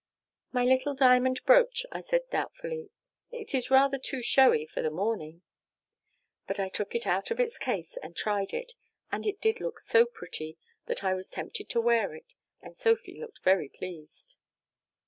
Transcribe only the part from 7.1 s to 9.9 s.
of its case and tried it, and it did look